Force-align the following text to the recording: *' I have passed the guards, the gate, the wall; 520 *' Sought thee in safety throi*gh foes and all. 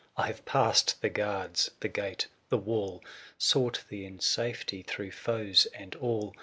*' 0.13 0.17
I 0.17 0.25
have 0.25 0.45
passed 0.45 0.99
the 1.03 1.11
guards, 1.11 1.69
the 1.79 1.87
gate, 1.87 2.27
the 2.49 2.57
wall; 2.57 3.03
520 3.37 3.37
*' 3.37 3.37
Sought 3.37 3.83
thee 3.89 4.03
in 4.03 4.19
safety 4.19 4.81
throi*gh 4.81 5.13
foes 5.13 5.67
and 5.75 5.93
all. 5.97 6.33